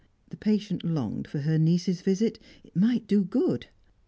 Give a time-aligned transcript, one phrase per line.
[0.31, 3.67] The patient longed for her niece's visit; it might do good.